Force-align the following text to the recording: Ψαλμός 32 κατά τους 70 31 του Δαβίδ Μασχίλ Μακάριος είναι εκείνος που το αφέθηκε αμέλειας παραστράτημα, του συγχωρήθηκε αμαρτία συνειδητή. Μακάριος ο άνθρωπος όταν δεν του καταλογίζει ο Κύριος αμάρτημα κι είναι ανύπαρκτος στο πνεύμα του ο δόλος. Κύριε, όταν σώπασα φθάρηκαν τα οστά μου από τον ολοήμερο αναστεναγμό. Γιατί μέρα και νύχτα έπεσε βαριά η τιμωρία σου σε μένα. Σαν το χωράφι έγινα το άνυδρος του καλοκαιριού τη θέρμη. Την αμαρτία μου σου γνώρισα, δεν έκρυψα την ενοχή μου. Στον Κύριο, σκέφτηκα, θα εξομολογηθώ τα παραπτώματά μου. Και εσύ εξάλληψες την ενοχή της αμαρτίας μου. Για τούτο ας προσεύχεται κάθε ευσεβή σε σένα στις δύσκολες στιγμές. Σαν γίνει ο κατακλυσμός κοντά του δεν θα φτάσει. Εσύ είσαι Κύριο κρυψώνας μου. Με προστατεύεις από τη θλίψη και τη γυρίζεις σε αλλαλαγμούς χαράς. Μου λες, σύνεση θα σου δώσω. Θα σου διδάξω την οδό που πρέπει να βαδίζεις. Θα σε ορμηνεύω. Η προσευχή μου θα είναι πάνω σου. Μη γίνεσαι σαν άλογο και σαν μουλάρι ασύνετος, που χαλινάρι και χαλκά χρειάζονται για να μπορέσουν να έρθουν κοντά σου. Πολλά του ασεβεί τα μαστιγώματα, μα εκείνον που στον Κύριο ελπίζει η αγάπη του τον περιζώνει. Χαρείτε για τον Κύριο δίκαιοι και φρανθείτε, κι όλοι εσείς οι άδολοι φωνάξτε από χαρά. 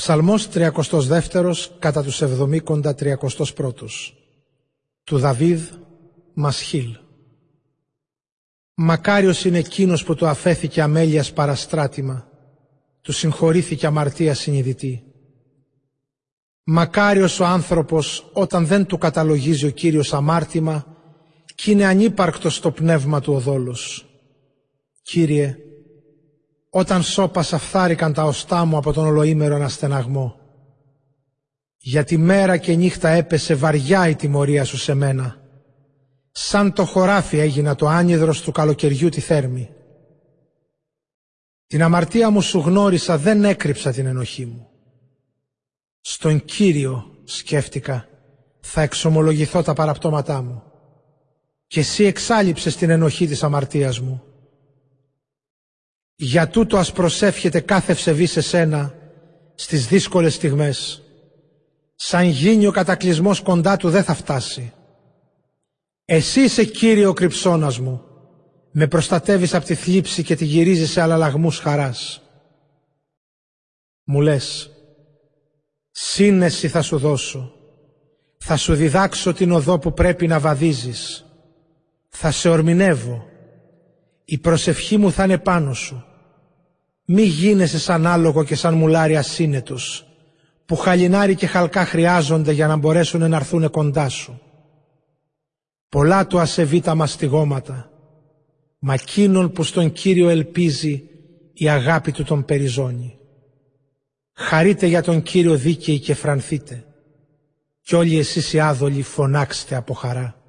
Ψαλμός 0.00 0.48
32 0.54 1.52
κατά 1.78 2.02
τους 2.02 2.22
70 2.22 2.60
31 2.82 3.14
του 5.04 5.18
Δαβίδ 5.18 5.60
Μασχίλ 6.34 6.96
Μακάριος 8.74 9.44
είναι 9.44 9.58
εκείνος 9.58 10.04
που 10.04 10.14
το 10.14 10.28
αφέθηκε 10.28 10.82
αμέλειας 10.82 11.32
παραστράτημα, 11.32 12.28
του 13.00 13.12
συγχωρήθηκε 13.12 13.86
αμαρτία 13.86 14.34
συνειδητή. 14.34 15.02
Μακάριος 16.64 17.40
ο 17.40 17.44
άνθρωπος 17.44 18.30
όταν 18.32 18.66
δεν 18.66 18.86
του 18.86 18.98
καταλογίζει 18.98 19.66
ο 19.66 19.70
Κύριος 19.70 20.12
αμάρτημα 20.14 20.96
κι 21.54 21.70
είναι 21.70 21.84
ανύπαρκτος 21.84 22.54
στο 22.54 22.70
πνεύμα 22.70 23.20
του 23.20 23.32
ο 23.32 23.38
δόλος. 23.38 24.06
Κύριε, 25.02 25.56
όταν 26.70 27.02
σώπασα 27.02 27.58
φθάρηκαν 27.58 28.12
τα 28.12 28.24
οστά 28.24 28.64
μου 28.64 28.76
από 28.76 28.92
τον 28.92 29.06
ολοήμερο 29.06 29.54
αναστεναγμό. 29.54 30.38
Γιατί 31.76 32.16
μέρα 32.16 32.56
και 32.56 32.74
νύχτα 32.74 33.08
έπεσε 33.08 33.54
βαριά 33.54 34.08
η 34.08 34.14
τιμωρία 34.14 34.64
σου 34.64 34.76
σε 34.76 34.94
μένα. 34.94 35.36
Σαν 36.30 36.72
το 36.72 36.84
χωράφι 36.84 37.38
έγινα 37.38 37.74
το 37.74 37.86
άνυδρος 37.86 38.42
του 38.42 38.52
καλοκαιριού 38.52 39.08
τη 39.08 39.20
θέρμη. 39.20 39.70
Την 41.66 41.82
αμαρτία 41.82 42.30
μου 42.30 42.40
σου 42.40 42.58
γνώρισα, 42.58 43.18
δεν 43.18 43.44
έκρυψα 43.44 43.92
την 43.92 44.06
ενοχή 44.06 44.46
μου. 44.46 44.68
Στον 46.00 46.44
Κύριο, 46.44 47.04
σκέφτηκα, 47.24 48.08
θα 48.60 48.82
εξομολογηθώ 48.82 49.62
τα 49.62 49.72
παραπτώματά 49.72 50.42
μου. 50.42 50.62
Και 51.66 51.80
εσύ 51.80 52.04
εξάλληψες 52.04 52.76
την 52.76 52.90
ενοχή 52.90 53.26
της 53.26 53.42
αμαρτίας 53.42 54.00
μου. 54.00 54.29
Για 56.22 56.48
τούτο 56.48 56.76
ας 56.76 56.92
προσεύχεται 56.92 57.60
κάθε 57.60 57.92
ευσεβή 57.92 58.26
σε 58.26 58.40
σένα 58.40 58.94
στις 59.54 59.86
δύσκολες 59.86 60.34
στιγμές. 60.34 61.02
Σαν 61.94 62.24
γίνει 62.24 62.66
ο 62.66 62.70
κατακλυσμός 62.70 63.40
κοντά 63.40 63.76
του 63.76 63.90
δεν 63.90 64.04
θα 64.04 64.14
φτάσει. 64.14 64.72
Εσύ 66.04 66.40
είσαι 66.40 66.64
Κύριο 66.64 67.12
κρυψώνας 67.12 67.78
μου. 67.78 68.02
Με 68.70 68.86
προστατεύεις 68.86 69.54
από 69.54 69.64
τη 69.64 69.74
θλίψη 69.74 70.22
και 70.22 70.36
τη 70.36 70.44
γυρίζεις 70.44 70.90
σε 70.90 71.00
αλλαλαγμούς 71.00 71.58
χαράς. 71.58 72.22
Μου 74.04 74.20
λες, 74.20 74.70
σύνεση 75.90 76.68
θα 76.68 76.82
σου 76.82 76.98
δώσω. 76.98 77.52
Θα 78.38 78.56
σου 78.56 78.74
διδάξω 78.74 79.32
την 79.32 79.52
οδό 79.52 79.78
που 79.78 79.92
πρέπει 79.92 80.26
να 80.26 80.40
βαδίζεις. 80.40 81.24
Θα 82.08 82.30
σε 82.30 82.48
ορμηνεύω. 82.48 83.24
Η 84.24 84.38
προσευχή 84.38 84.96
μου 84.96 85.12
θα 85.12 85.24
είναι 85.24 85.38
πάνω 85.38 85.74
σου. 85.74 86.04
Μη 87.12 87.22
γίνεσαι 87.22 87.78
σαν 87.78 88.06
άλογο 88.06 88.44
και 88.44 88.54
σαν 88.54 88.74
μουλάρι 88.74 89.16
ασύνετος, 89.16 90.06
που 90.66 90.76
χαλινάρι 90.76 91.34
και 91.34 91.46
χαλκά 91.46 91.84
χρειάζονται 91.84 92.52
για 92.52 92.66
να 92.66 92.76
μπορέσουν 92.76 93.28
να 93.28 93.36
έρθουν 93.36 93.70
κοντά 93.70 94.08
σου. 94.08 94.40
Πολλά 95.88 96.26
του 96.26 96.38
ασεβεί 96.38 96.80
τα 96.80 96.94
μαστιγώματα, 96.94 97.90
μα 98.78 98.94
εκείνον 98.94 99.52
που 99.52 99.62
στον 99.62 99.92
Κύριο 99.92 100.28
ελπίζει 100.28 101.02
η 101.52 101.68
αγάπη 101.68 102.12
του 102.12 102.24
τον 102.24 102.44
περιζώνει. 102.44 103.18
Χαρείτε 104.32 104.86
για 104.86 105.02
τον 105.02 105.22
Κύριο 105.22 105.56
δίκαιοι 105.56 105.98
και 105.98 106.14
φρανθείτε, 106.14 106.84
κι 107.82 107.94
όλοι 107.94 108.18
εσείς 108.18 108.52
οι 108.52 108.60
άδολοι 108.60 109.02
φωνάξτε 109.02 109.76
από 109.76 109.94
χαρά. 109.94 110.39